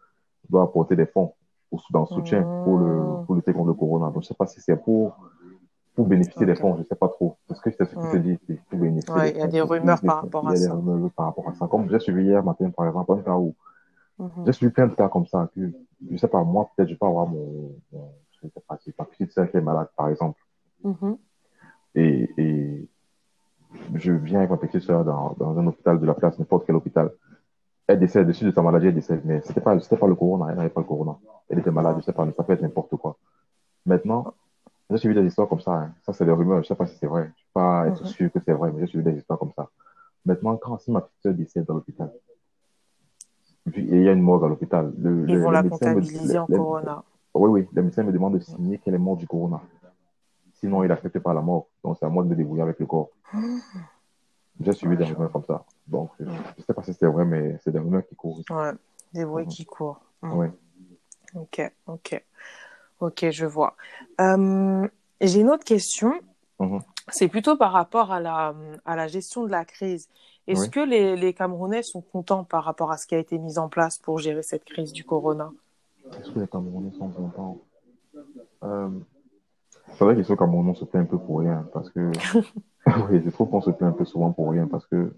[0.49, 1.33] doit apporter des fonds
[1.69, 4.05] pour, dans le soutien pour, le, pour lutter contre le corona.
[4.07, 5.17] Donc, je ne sais pas si c'est pour,
[5.95, 7.38] pour bénéficier des fonds, je ne sais pas trop.
[7.47, 8.12] Parce que c'est ce qui Mm.
[8.12, 9.51] se dit, c'est pour bénéficier Ouais, il y a fonds.
[9.51, 10.73] des rumeurs par rapport Il à y a des ça.
[10.73, 11.67] rumeurs par rapport à ça.
[11.67, 13.55] Comme j'ai suivi hier matin, par exemple, un cas où
[14.19, 14.29] Mhm.
[14.45, 16.95] j'ai suivi plein de cas comme ça, que, je ne sais pas, moi, peut-être, je
[16.95, 20.10] peux avoir mon, mon je sais pas, si ma petite sœur qui est malade, par
[20.10, 20.39] exemple,
[21.95, 22.89] et, et
[23.95, 26.75] je viens avec ma petite sœur dans, dans un hôpital de la place, n'importe quel
[26.75, 27.12] hôpital.
[27.88, 29.21] Elle décède dessus de sa maladie, elle décède.
[29.23, 31.17] Mais c'était pas, c'était pas le corona, elle n'avait pas le corona.
[31.49, 33.17] Elle était malade, je sais pas, ça peut être n'importe quoi.
[33.86, 34.34] Maintenant,
[34.89, 35.73] j'ai suivi des histoires comme ça.
[35.73, 35.93] hein.
[36.06, 37.23] Ça, c'est des rumeurs, je sais pas si c'est vrai.
[37.23, 38.08] Je ne peux pas être Mhm.
[38.08, 39.69] sûr que c'est vrai, mais j'ai suivi des histoires comme ça.
[40.25, 42.12] Maintenant, quand si ma petite sœur décède dans l'hôpital,
[43.75, 46.47] il y a une morgue à l'hôpital, le, Ils le- vont la me- comptabiliser en
[46.47, 47.03] corona.
[47.34, 49.62] oui, oui, les médecins me demandent de signer qu'elle est morte du corona.
[50.60, 51.67] Sinon, il n'accepte pas la mort.
[51.84, 53.10] Donc, c'est à moi de me débrouiller avec le corps.
[54.60, 55.63] J'ai suivi Ouais, des rumeurs comme ça.
[55.86, 56.32] Donc, je ne
[56.65, 58.39] sais pas si c'est vrai, mais c'est des rumeurs qui courent.
[58.39, 58.52] ici.
[58.52, 58.72] Ouais,
[59.13, 59.50] des bruits Mhm.
[59.52, 60.02] qui courent.
[60.24, 60.34] Mhm.
[60.38, 60.52] Ouais.
[61.36, 62.24] Ok, ok.
[63.00, 63.76] Ok, je vois.
[64.20, 64.88] Euh,
[65.22, 66.12] j'ai une autre question.
[66.60, 66.80] Mhm.
[67.10, 70.10] C'est plutôt par rapport à la, à la gestion de la crise.
[70.48, 70.70] Est-ce Oui.
[70.72, 73.70] que les, les Camerounais sont contents par rapport à ce qui a été mis en
[73.70, 75.52] place pour gérer cette crise du corona?
[76.20, 77.60] Est-ce que les Camerounais sont contents?
[78.63, 78.89] Euh,
[79.93, 81.65] C'est vrai qu'ici au Cameroun, on se plaint un peu pour rien.
[81.73, 82.12] Parce que,
[83.10, 84.67] oui, je trouve qu'on se plaint un peu souvent pour rien.
[84.67, 85.13] Parce que,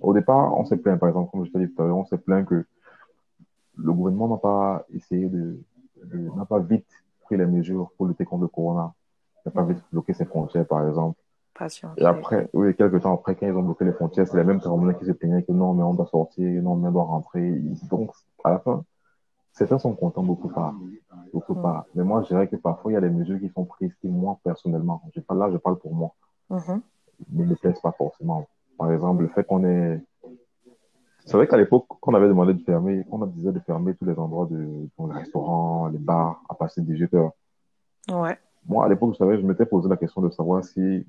[0.00, 2.04] au départ, on s'est plaint, par exemple, comme je te dit tout à l'heure, on
[2.04, 2.64] s'est plaint que
[3.76, 5.58] le gouvernement n'a pas essayé de,
[6.04, 6.86] de- n'a pas vite
[7.22, 8.92] pris les mesures pour lutter contre le corona.
[9.44, 11.18] N'a pas vite bloqué ses frontières, par exemple.
[11.58, 11.92] Patience.
[11.98, 14.60] Et après, oui, quelques temps après, quand ils ont bloqué les frontières, c'est les mêmes
[14.60, 17.50] Camerounais qui se plaignaient que non, mais on doit sortir, non, mais on doit rentrer.
[17.90, 18.10] Donc,
[18.44, 18.84] à la fin,
[19.52, 20.74] certains sont contents beaucoup pas.
[21.32, 21.62] Beaucoup Mm.
[21.62, 21.86] pas.
[21.94, 24.08] Mais moi, je dirais que parfois, il y a des mesures qui sont prises qui,
[24.08, 26.12] moi, personnellement, je parle là, je parle pour moi,
[26.50, 26.80] Mhm.
[27.30, 28.46] ne me plaisent pas forcément.
[28.78, 30.02] Par exemple, le fait qu'on ait.
[31.24, 34.18] C'est vrai qu'à l'époque, qu'on avait demandé de fermer, qu'on disait de fermer tous les
[34.18, 37.30] endroits de, dans les restaurants, les bars, à passer 18 heures.
[38.10, 38.36] Ouais.
[38.66, 41.06] moi, à l'époque, je savais, je m'étais posé la question de savoir si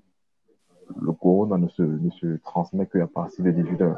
[1.02, 3.98] le corona ne se, ne se transmet qu'à partir des 18 heures.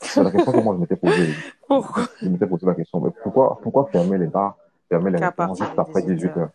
[0.00, 1.32] C'est la question que moi, je m'étais posée.
[2.22, 4.56] je m'étais posé la question, mais pourquoi, pourquoi fermer les bars,
[4.88, 6.50] fermer les restaurants juste après 18 heures?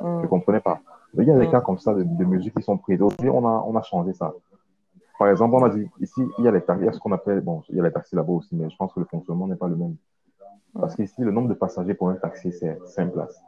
[0.00, 0.80] Je ne comprenais pas.
[1.14, 3.00] Mais il y a des cas comme ça de, de mesures qui sont prises.
[3.00, 4.34] Aujourd'hui, on a, on a changé ça.
[5.18, 6.98] Par exemple, on a dit, ici, il y a les taxis, il y a ce
[6.98, 9.06] qu'on appelle, bon, il y a les taxis là-bas aussi, mais je pense que le
[9.06, 9.96] fonctionnement n'est pas le même.
[10.78, 13.40] Parce qu'ici, le nombre de passagers pour un taxi, c'est 5 places.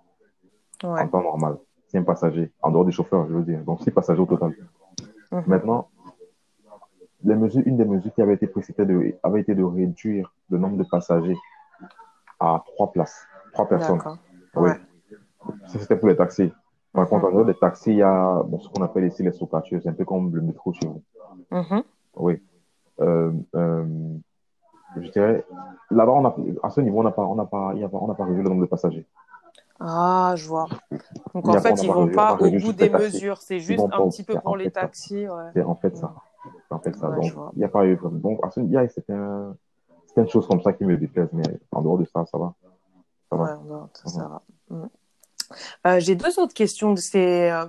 [0.83, 1.03] Ouais.
[1.03, 1.59] En temps normal.
[1.89, 3.61] 5 passagers, en dehors des chauffeurs, je veux dire.
[3.65, 4.55] Donc, 6 passagers au total.
[5.47, 5.89] Maintenant,
[7.25, 10.59] les mesures, une des mesures qui avait été précitée de, avait été de réduire le
[10.59, 11.37] nombre de passagers
[12.41, 14.01] à 3 places, 3 personnes.
[14.55, 14.71] Oui.
[15.67, 16.53] Ça, c'était pour les taxis.
[16.93, 19.33] Par contre, en dehors des taxis, il y a bon, ce qu'on appelle ici les
[19.33, 21.03] sous C'est un peu comme le métro chez vous.
[21.53, 21.83] Mm-hmm.
[22.17, 22.43] Oui.
[23.01, 23.85] Euh, euh,
[24.97, 25.45] je dirais,
[25.91, 28.67] là-bas, à ce niveau, on n'a pas, on pas, on pas revu le nombre de
[28.67, 29.07] passagers.
[29.81, 30.67] Ah, je vois.
[31.35, 34.25] Donc en fait, ils ne vont pas au bout des mesures, c'est juste un petit
[34.25, 35.27] peu pour les taxis.
[35.55, 36.15] C'est en fait ça.
[36.71, 37.99] Donc, il n'y a pas eu.
[38.03, 39.55] Donc, il y a certaines
[40.29, 42.55] choses comme ça qui me déplaisent, mais en dehors de ça, ça va.
[43.31, 43.61] Ça va.
[43.95, 44.43] ça, ça va.
[44.71, 44.89] Mm.
[45.87, 46.97] Euh, j'ai deux autres questions.
[46.97, 47.67] C'est euh,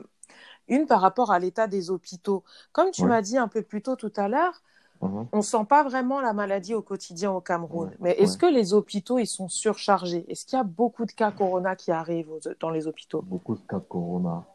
[0.67, 2.43] une par rapport à l'état des hôpitaux.
[2.71, 4.61] Comme tu m'as dit un peu plus tôt tout à l'heure,
[5.01, 5.27] mhm.
[5.31, 7.91] on ne sent pas vraiment la maladie au quotidien au Cameroun.
[7.99, 10.25] Mais est-ce que les hôpitaux ils sont surchargés?
[10.29, 13.21] Est-ce qu'il y a beaucoup de cas corona qui arrivent dans les hôpitaux?
[13.21, 14.45] Beaucoup de cas corona.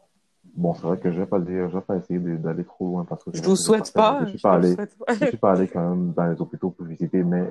[0.55, 2.87] Bon, c'est vrai que je ne vais pas dire, je vais pas essayer d'aller trop
[2.87, 4.19] loin parce que je ne vous souhaite pas.
[4.21, 4.75] Je ne suis pas allé,
[5.09, 7.45] je suis pas allé quand même dans les hôpitaux pour visiter, mais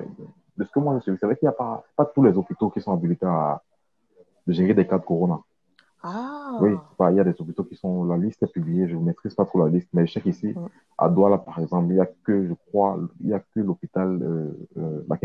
[0.57, 2.35] de ce que moi je sais, c'est vrai qu'il n'y a pas, pas tous les
[2.35, 3.61] hôpitaux qui sont habilités à
[4.47, 5.39] gérer des cas de corona.
[6.07, 6.59] Ah.
[6.61, 6.75] Oui,
[7.09, 9.45] il y a des hôpitaux qui sont, la liste est publiée, je ne maîtrise pas
[9.45, 10.67] trop la liste, mais je sais qu'ici, mm.
[10.99, 14.19] à Douala, par exemple, il n'y a que, je crois, il y a que l'hôpital
[14.21, 15.15] euh, euh, la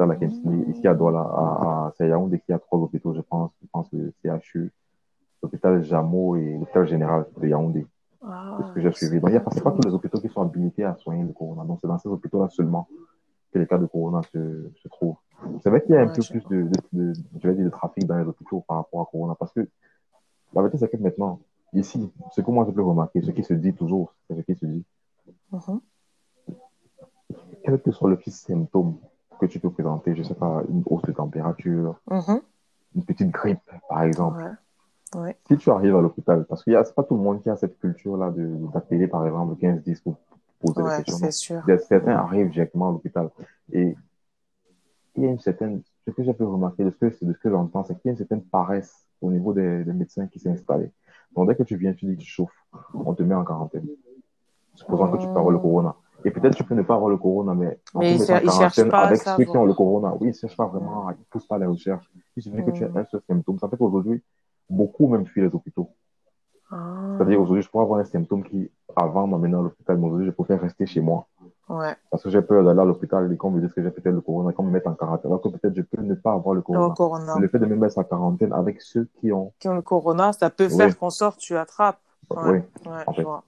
[0.00, 0.70] mm.
[0.70, 3.50] Ici à Douala, à, à Yaoundé, il y a trois hôpitaux, je pense.
[3.62, 4.70] Je pense le CHU,
[5.42, 7.86] l'hôpital Jameau et l'hôpital général de Yaoundé.
[8.22, 9.20] Ah, c'est ce que j'ai suivi.
[9.20, 11.32] Donc, il n'y a pas, pas tous les hôpitaux qui sont habilités à soigner le
[11.32, 11.64] corona.
[11.64, 12.88] Donc, c'est dans ces hôpitaux-là seulement
[13.52, 15.16] que les cas de corona se, se trouvent.
[15.62, 18.06] C'est vrai qu'il y a un peu plus de, de, je vais dire, de trafic
[18.06, 19.34] dans les hôpitaux par rapport à Corona.
[19.38, 19.68] Parce que
[20.54, 21.40] la vérité, c'est que maintenant,
[21.72, 24.56] ici, ce que moi je peux remarquer, ce qui se dit toujours, c'est ce qui
[24.56, 24.84] se dit.
[25.52, 25.80] Uh-huh.
[27.64, 28.96] Quel que soit le petit symptôme
[29.38, 32.40] que tu peux présenter, je ne sais pas, une hausse de température, uh-huh.
[32.94, 34.56] une petite grippe, par exemple.
[35.48, 37.56] Si tu arrives à l'hôpital, parce que ce n'est pas tout le monde qui a
[37.56, 38.32] cette culture-là
[38.74, 40.16] d'appeler, par exemple, 15-10 pour
[40.60, 41.62] poser des questions.
[41.88, 43.30] Certains arrivent directement à l'hôpital.
[43.72, 43.96] Et
[45.14, 47.38] il y a une certaine, ce que j'ai pu remarquer de ce que, de ce
[47.38, 50.38] que j'entends, c'est qu'il y a une certaine paresse au niveau des, des médecins qui
[50.38, 50.90] s'est installée.
[51.34, 53.86] Donc, dès que tu viens, tu dis que tu chauffes, on te met en quarantaine.
[54.74, 55.94] Supposant que tu peux avoir le corona.
[56.24, 59.64] Et peut-être tu peux ne pas avoir le corona, mais, mais avec ceux qui ont
[59.64, 60.12] le corona.
[60.14, 62.10] Oui, ils ne cherchent pas vraiment, ils ne poussent pas les recherches.
[62.36, 63.58] Il suffit que tu aies un seul symptôme.
[63.58, 64.22] Ça fait qu'aujourd'hui,
[64.68, 65.90] beaucoup même fuient les hôpitaux.
[66.70, 67.14] Ah.
[67.16, 70.32] C'est-à-dire, aujourd'hui, je pourrais avoir un symptôme qui, avant m'amener à l'hôpital, mais aujourd'hui, je
[70.32, 71.28] préfère rester chez moi.
[71.68, 71.94] Ouais.
[72.10, 74.20] Parce que j'ai peur d'aller à l'hôpital et qu'on me dise que j'ai peut-être le
[74.20, 75.30] corona, qu'on me mette en quarantaine.
[75.30, 76.88] Alors que peut-être je peux ne pas avoir le corona.
[76.88, 77.34] Le, corona.
[77.40, 79.52] le fait de me mettre en quarantaine avec ceux qui ont.
[79.58, 81.98] Qui ont le corona, ça peut faire qu'en sorte tu attrapes.
[82.30, 82.64] Ouais.
[82.84, 83.44] Oui, ouais, je vois.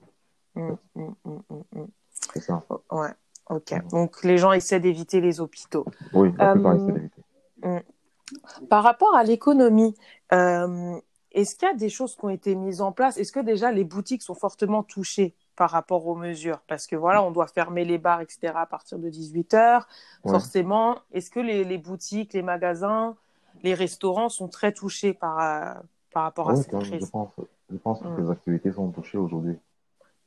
[0.55, 1.87] Hum, hum, hum,
[2.33, 2.61] C'est ça.
[2.91, 3.11] Ouais,
[3.49, 3.89] ok.
[3.89, 5.85] Donc les gens essaient d'éviter les hôpitaux.
[6.13, 7.23] Oui, la plupart essaient d'éviter.
[8.69, 9.95] Par rapport à l'économie,
[10.33, 10.99] euh,
[11.39, 13.17] est-ce qu'il y a des choses qui ont été mises en place?
[13.17, 16.59] Est-ce que déjà les boutiques sont fortement touchées par rapport aux mesures?
[16.67, 18.53] Parce que voilà, on doit fermer les bars, etc.
[18.55, 19.83] à partir de 18 h
[20.27, 23.15] Forcément, est-ce que les, boutiques, les magasins,
[23.63, 25.73] les restaurants sont très touchés par, euh,
[26.11, 27.29] par rapport à cette crise Je pense,
[27.71, 28.21] je pense que mm.
[28.21, 29.57] les activités sont touchées aujourd'hui.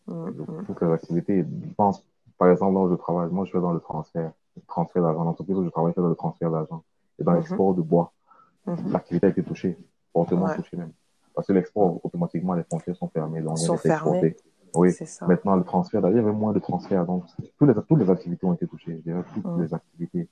[0.07, 0.65] Mm, mm.
[0.67, 1.45] Toutes les activités.
[1.45, 2.05] Je pense,
[2.39, 5.25] par exemple, là où je travaille, moi je suis dans le transfert, le transfert d'argent.
[5.25, 6.83] L'entreprise où je travaille fait dans le transfert d'argent.
[7.19, 7.37] Et dans mm-hmm.
[7.37, 8.13] l'export de bois,
[8.67, 8.93] mm-hmm.
[8.93, 9.77] l'activité a été touchée,
[10.13, 10.93] fortement touchée même.
[11.35, 13.41] Parce que l'export, automatiquement, les frontières sont fermées.
[13.41, 14.37] Donc, sont fermées.
[14.75, 15.27] Oui, ça.
[15.27, 17.05] maintenant le transfert, il y avait moins de transferts.
[17.05, 17.25] Donc,
[17.59, 19.63] toutes les, toutes les activités ont été touchées, je dirais, toutes mm.
[19.63, 20.29] les activités.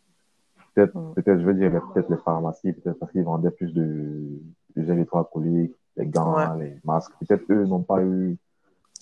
[0.75, 1.15] Peut-être, mm.
[1.15, 4.41] peut-être, je veux dire, peut-être les pharmacies, peut-être parce qu'ils vendaient plus de,
[4.77, 7.13] de gel hydroalcoolique, les gants, les masques.
[7.21, 8.39] Peut-être eux n'ont pas eu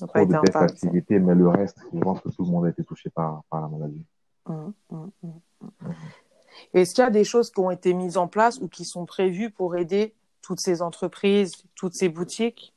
[0.07, 2.85] trop de tests d'activité, mais le reste, je pense que tout le monde a été
[2.85, 4.05] touché par, par la maladie.
[4.47, 4.71] Mm,
[6.75, 9.07] Est-ce qu'il y a des choses qui ont été mises en place ou qui sont
[9.07, 12.75] prévues pour aider toutes ces entreprises, toutes ces boutiques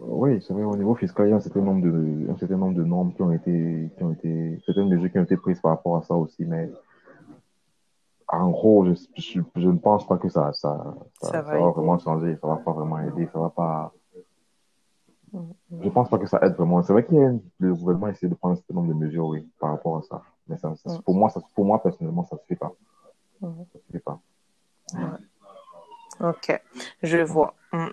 [0.00, 2.56] Oui, c'est vrai, au niveau fiscal, il y a un certain nombre de, un certain
[2.56, 5.60] nombre de normes qui ont été, qui ont été, certaines mesures qui ont été prises
[5.60, 6.70] par rapport à ça aussi, mais
[8.28, 12.46] en gros, je, je, ne pense pas que ça, ça, ça, va, vraiment changer, ça
[12.46, 13.92] va pas vraiment aider, ça va pas.
[15.80, 16.82] Je pense pas que ça aide vraiment.
[16.82, 17.14] C'est vrai que
[17.58, 20.22] le gouvernement essaie de prendre un certain nombre de mesures, oui, par rapport à ça.
[20.48, 20.72] Mais ça,
[21.04, 22.72] pour, moi, ça, pour moi, personnellement, ça ne se fait pas.
[23.40, 23.48] Ça
[23.86, 24.20] se fait pas.
[26.20, 26.60] Ok,
[27.02, 27.54] je vois.
[27.72, 27.86] Mm.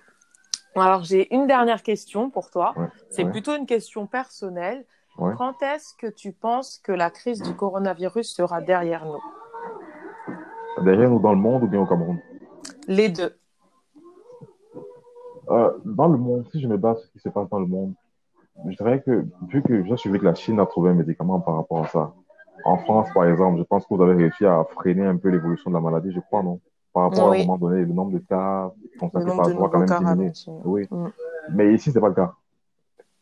[0.75, 2.73] Alors, j'ai une dernière question pour toi.
[2.77, 4.85] Ouais, C'est ouais, plutôt une question personnelle.
[5.17, 5.33] ouais.
[5.37, 9.21] Quand est-ce que tu penses que la crise du coronavirus sera derrière nous?
[10.83, 12.19] Derrière nous dans le monde ou bien au Cameroun?
[12.87, 13.35] Les deux.
[15.49, 17.65] Euh, dans le monde, si je me base sur ce qui se passe dans le
[17.65, 17.93] monde,
[18.69, 21.55] je dirais que, vu que j'ai suivi que la Chine a trouvé un médicament par
[21.55, 22.13] rapport à ça.
[22.63, 25.71] En France, par exemple, je pense que vous avez réussi à freiner un peu l'évolution
[25.71, 26.59] de la maladie, je crois, non?
[26.93, 29.87] Par rapport à un moment donné, le nombre de cas constatés par a quand même
[29.87, 30.05] diminué.
[30.05, 30.49] ralentit.
[30.65, 30.87] Oui.
[30.91, 31.07] Mm.
[31.53, 32.33] Mais ici, c'est pas le cas.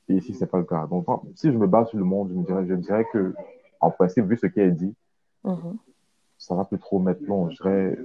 [0.08, 0.88] Et ici, c'est pas le cas.
[0.88, 1.06] Donc,
[1.36, 3.34] si je me base sur le monde, je me dirais, je me dirais que,
[3.80, 4.96] en principe, vu ce qui est dit,
[5.44, 5.78] Mhm.
[6.38, 7.50] ça va plus trop mettre long.
[7.50, 7.98] Je dirais,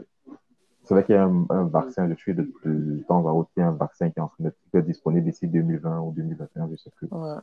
[0.83, 3.48] c'est vrai qu'il y a un, un vaccin, je suis de, de temps à autre,
[3.57, 6.68] il y a un vaccin qui est en train d'être disponible d'ici 2020 ou 2021,
[6.70, 7.09] je sais plus.
[7.11, 7.37] Ouais.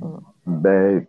[0.00, 0.16] Mm.
[0.46, 1.06] Ben,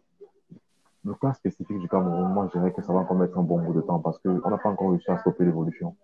[1.06, 3.60] le cas spécifique du Cameroun, moi, je dirais que ça va encore mettre un bon
[3.60, 5.96] bout de temps parce qu'on n'a pas encore réussi à stopper l'évolution.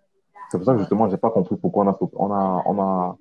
[0.49, 3.17] C'est pour ça que justement, j'ai pas compris pourquoi on a, on a, on a,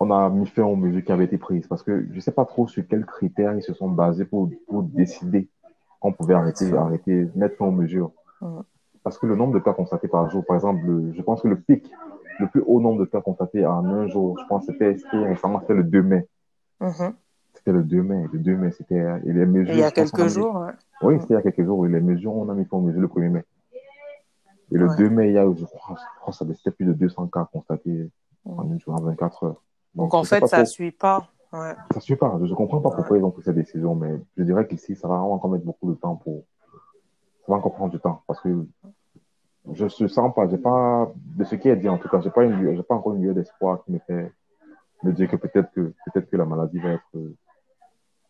[0.00, 1.66] on a mis fin aux mesures qui avaient été prises.
[1.66, 4.82] Parce que je sais pas trop sur quels critères ils se sont basés pour, pour
[4.82, 5.48] décider
[6.00, 8.12] qu'on pouvait arrêter, arrêter, mettre fin aux mesures.
[9.02, 11.48] Parce que le nombre de cas constatés par jour, par exemple, le- je pense que
[11.48, 11.90] le pic,
[12.38, 15.60] le plus haut nombre de cas constatés en un jour, je pense que c'était récemment,
[15.60, 16.28] c'était le 2 mai.
[16.80, 17.14] Mhm.
[17.54, 18.24] C'était le 2 mai.
[18.32, 20.62] Le 2 mai, c'était, et les Et mesures, il y a quelques mis- jours,
[21.02, 22.82] oui, c'était il y a quelques jours, et les mesures, on a mis fin aux
[22.82, 23.44] mesures le 1er mai.
[24.70, 24.96] Et le Ouais.
[24.96, 27.48] 2 mai, il y a, je crois, je crois ça c'était plus de 200 cas
[27.52, 28.10] constatés
[28.44, 29.62] en une journée, en 24 heures.
[29.94, 31.28] Donc, Donc, en je fait, ça trop, suit pas.
[31.52, 31.74] Ouais.
[31.92, 32.38] ça suit pas.
[32.42, 32.96] Je ne comprends pas Ouais.
[32.96, 35.88] pourquoi ils ont pris cette décision, mais je dirais qu'ici, ça va encore mettre beaucoup
[35.90, 36.44] de temps pour,
[37.46, 38.66] ça va encore prendre du temps parce que
[39.72, 42.30] je ne sens pas, j'ai pas, de ce qui est dit en tout cas, j'ai
[42.30, 44.32] pas une, lueur- j'ai pas encore une lueur d'espoir qui me fait
[45.02, 47.02] me dire que peut-être que, peut-être que la maladie va être,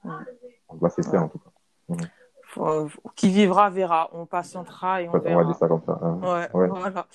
[0.05, 0.21] Mm.
[0.81, 1.51] va cesser en tout cas.
[2.51, 4.09] Faut- Qui vivra verra.
[4.13, 5.45] On patientera et on fait, on va verra.
[5.45, 5.99] dire ça comme ça.
[6.03, 6.19] hein.
[6.23, 6.69] Ouais, Ouais.
[6.69, 7.07] voilà.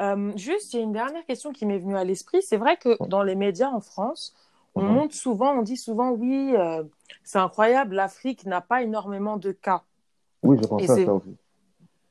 [0.00, 2.42] Euh, juste, il y a une dernière question qui m'est venue à l'esprit.
[2.42, 4.34] C'est vrai que dans les médias en France,
[4.74, 4.92] on Mhm.
[4.92, 6.82] monte souvent, on dit souvent, oui, euh,
[7.22, 9.82] c'est incroyable, l'Afrique n'a pas énormément de cas.
[10.42, 11.36] Oui, j'ai pensé à ça aussi.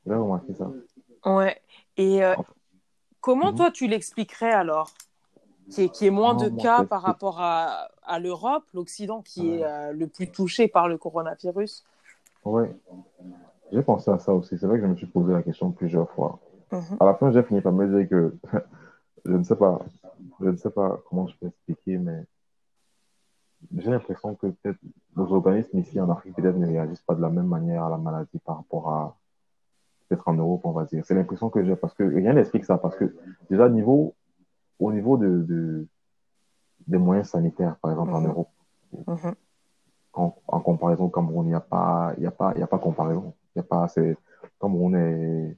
[0.06, 0.70] J'ai remarqué ça.
[1.26, 1.60] ouais.
[1.98, 2.34] Et euh,
[3.20, 3.56] comment Mhm.
[3.56, 4.90] toi tu l'expliquerais alors,
[5.70, 9.50] qui est, qui est moins de moi, cas par rapport à, à l'Europe, l'Occident qui
[9.56, 11.84] est euh, le plus touché par le coronavirus?
[12.44, 12.74] Ouais,
[13.70, 14.58] j'ai pensé à ça aussi.
[14.58, 16.40] C'est vrai que je me suis posé la question plusieurs fois.
[16.72, 16.96] Mhm.
[17.00, 18.34] À la fin, j'ai fini par me dire que
[19.24, 19.80] je ne sais pas,
[20.40, 22.24] je ne sais pas comment je peux expliquer, mais
[23.76, 24.78] j'ai l'impression que peut-être
[25.16, 27.98] nos organismes ici en Afrique peut-être ne réagissent pas de la même manière à la
[27.98, 29.16] maladie par rapport à
[30.08, 31.04] peut-être en Europe, on va dire.
[31.06, 32.76] C'est l'impression que j'ai parce que rien n'explique ça.
[32.76, 33.14] Parce que
[33.48, 34.14] déjà, niveau,
[34.80, 35.86] au niveau de, de-
[36.88, 38.26] des moyens sanitaires, par exemple en Mhm.
[38.30, 38.48] Europe,
[39.06, 39.34] Mhm.
[40.14, 42.62] En, en comparaison au Cameroun, il n'y a pas, il y a pas, il y
[42.62, 43.32] a pas comparaison.
[43.54, 44.16] Il y a pas, c'est,
[44.60, 45.56] Cameroun est,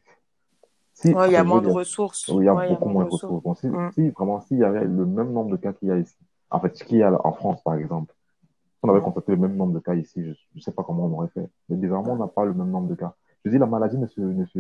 [0.95, 2.29] si, Ouais, y a moins de ressources.
[2.29, 3.45] il y a Ouais, il y a beaucoup moins de ressources.
[3.45, 3.45] ressources.
[3.45, 3.91] Donc, si, Mm.
[3.93, 6.17] si vraiment, s'il y avait le même nombre de cas qu'il y a ici,
[6.51, 9.05] en fait, ce qu'il y a en France, par exemple, si on avait Mm.
[9.05, 11.49] constaté le même nombre de cas ici, je ne sais pas comment on aurait fait.
[11.69, 13.15] Mais bizarrement, on n'a pas le même nombre de cas.
[13.45, 14.59] Je dis, la maladie ne se, ne se,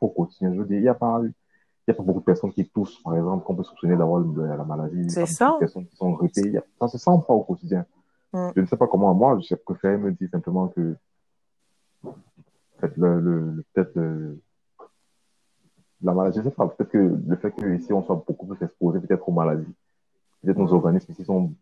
[0.00, 0.52] au quotidien.
[0.54, 1.20] Je veux dire, il n'y a pas,
[1.86, 4.64] il a pas beaucoup de personnes qui toussent, par exemple, qu'on peut soupçonner d'avoir la
[4.64, 5.10] maladie.
[5.10, 5.56] C'est ça.
[5.58, 6.58] personnes qui sont grippées.
[6.80, 7.84] Ça se sent pas au quotidien.
[8.36, 8.52] Mm.
[8.56, 9.14] Je ne sais pas comment.
[9.14, 10.94] Moi, je préférais me dire simplement que
[12.78, 13.20] peut-être le,
[13.94, 14.38] le-
[16.02, 19.00] la maladie, je sais pas, peut-être que le fait qu'ici on soit beaucoup plus exposé
[19.00, 19.74] peut-être aux maladies,
[20.42, 20.74] peut-être nos Mm.
[20.76, 21.52] organismes ici sont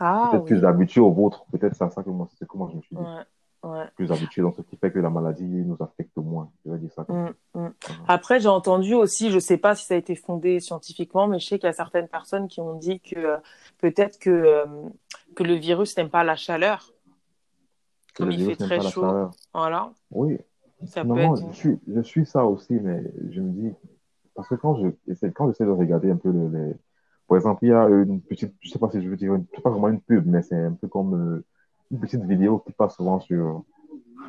[0.00, 0.48] Ah peut-être oui.
[0.50, 3.02] plus habitués aux vôtres, peut-être c'est ça que moi, c'est comment je me suis dit,
[3.02, 3.22] Ouais.
[3.64, 3.84] Ouais.
[3.94, 6.90] plus habitués, donc ce qui fait que la maladie nous affecte moins, je vais dire
[6.92, 7.68] ça comme Mm, mm.
[8.08, 11.46] Après, j'ai entendu aussi, je sais pas si ça a été fondé scientifiquement, mais je
[11.46, 13.36] sais qu'il y a certaines personnes qui ont dit que euh,
[13.78, 14.64] peut-être que, euh,
[15.36, 16.92] que le virus n'aime pas la chaleur.
[18.14, 19.30] Comme il fait très chaud.
[19.54, 19.92] Voilà.
[20.10, 20.38] Oui,
[20.86, 21.36] Ça peut être.
[21.52, 23.72] je suis, je suis ça aussi, mais je me dis,
[24.34, 26.74] parce que quand je, quand j'essaie de regarder un peu le- les,
[27.28, 29.46] par exemple, il y a une petite, je sais pas si je veux dire, une-
[29.46, 31.44] pas vraiment une pub, mais c'est un peu comme euh,
[31.92, 33.62] une petite vidéo qui passe souvent sur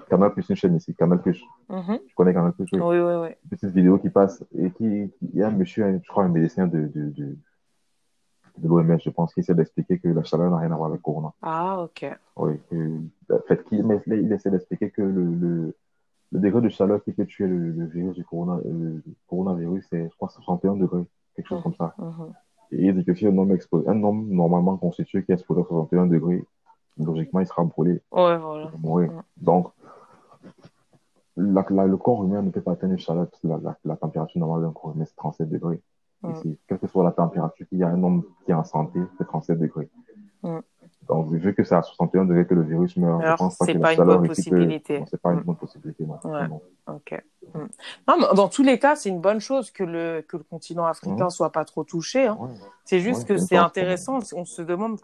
[0.09, 1.41] Canal Plus, une chaîne ici, Canal Plus.
[1.69, 1.99] Mhm.
[2.07, 2.79] Tu connais Canal Plus, oui.
[2.79, 3.27] Oui, oui, oui.
[3.43, 4.85] Une petite vidéo qui passe et qui,
[5.21, 7.37] il y a un monsieur, je crois un médecin de, de, de,
[8.57, 10.99] de l'OMS, je pense, qui essaie d'expliquer que la chaleur n'a rien à voir avec
[10.99, 11.31] le Corona.
[11.41, 12.05] Ah, ok.
[12.37, 12.53] Oui,
[13.31, 15.75] en fait, il essaie d'expliquer que le, le,
[16.33, 19.85] le degré de chaleur qui peut tuer le, le virus du corona, euh, le coronavirus,
[19.89, 21.95] c'est, je crois, 61 degrés, quelque chose comme ça.
[21.97, 22.33] Mhm.
[22.71, 25.61] Et il dit que si un homme, expo- un homme normalement constitué qui est exposé
[25.61, 26.43] à 61 degrés,
[26.97, 28.71] logiquement, il sera brûlé, Ouais, il voilà.
[28.81, 29.11] mourir.
[29.11, 29.21] Mm.
[29.37, 29.67] Donc,
[31.35, 33.95] la, la- le corps humain ne peut pas atteindre une chaleur, parce que la, la,
[33.95, 35.81] température normale d'un corps humain, c'est 37 degrés.
[36.21, 36.31] Mm.
[36.31, 38.99] Ici, quelle que soit la température qu'il y a, un homme qui est en santé,
[39.17, 39.89] c'est 37 degrés.
[40.43, 40.59] Mm.
[41.09, 43.65] Donc, vu que c'est à 61 degrés que le virus meurt, je Alors, pense pas
[43.65, 44.99] c'est que pas la une chaleur bonne ici peut- possibilité.
[44.99, 45.43] non, c'est pas une Mm.
[45.43, 46.19] bonne possibilité, non.
[46.23, 46.47] Ouais.
[46.47, 46.61] Non.
[46.87, 47.23] Ok.
[47.53, 47.59] Mm.
[48.07, 51.25] Non, dans tous les cas, c'est une bonne chose que le, que le continent africain
[51.25, 52.27] ne soit pas trop touché.
[52.27, 52.37] Hein.
[52.85, 54.19] C'est juste que c'est intéressant.
[54.35, 54.99] On se demande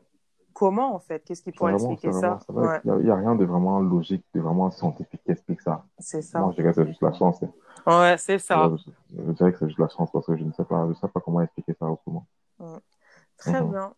[0.59, 1.23] comment, en fait?
[1.23, 2.37] Qu'est-ce qui pourrait expliquer ça?
[2.83, 5.85] Il n'y a, rien de vraiment logique, de vraiment scientifique qui explique ça.
[5.99, 6.39] C'est ça.
[6.39, 7.41] Moi, je dirais que c'est juste la chance.
[7.87, 8.69] Ouais, c'est ça.
[9.15, 11.07] Je, dirais que c'est juste la chance parce que je ne sais pas, je sais
[11.07, 12.27] pas comment expliquer ça autrement.
[13.37, 13.71] Très mhm.
[13.71, 13.93] bien.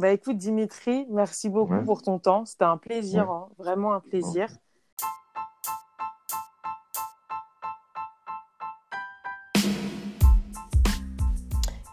[0.00, 2.44] Bah écoute Dimitri, merci beaucoup pour ton temps.
[2.44, 3.48] C'était un plaisir, hein.
[3.58, 4.48] vraiment un plaisir.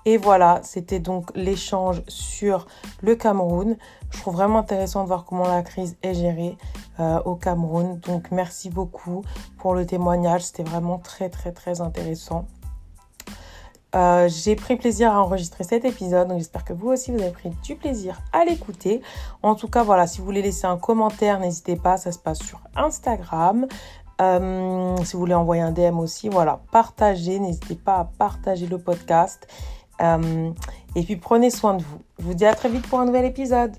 [0.08, 2.65] Et voilà, c'était donc l'échange sur
[3.02, 3.76] le Cameroun.
[4.10, 6.56] Je trouve vraiment intéressant de voir comment la crise est gérée
[7.02, 8.00] euh, au Cameroun.
[8.08, 9.26] Donc merci beaucoup
[9.58, 10.43] pour le témoignage.
[10.43, 12.46] C'était vraiment très très très intéressant.
[13.96, 17.32] Euh, j'ai pris plaisir à enregistrer cet épisode, donc j'espère que vous aussi vous avez
[17.32, 19.02] pris du plaisir à l'écouter.
[19.43, 22.39] En tout cas, voilà, si vous voulez laisser un commentaire, n'hésitez pas, ça se passe
[22.39, 23.67] sur Instagram.
[24.22, 28.78] Euh, si vous voulez envoyer un DM aussi, voilà, partagez, n'hésitez pas à partager le
[28.78, 29.48] podcast.
[30.02, 30.52] Euh,
[30.96, 32.00] et puis prenez soin de vous.
[32.20, 33.76] Je vous dis à très vite pour un nouvel épisode.